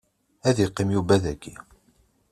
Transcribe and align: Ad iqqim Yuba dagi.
Ad 0.47 0.57
iqqim 0.65 0.89
Yuba 0.95 1.15
dagi. 1.23 1.53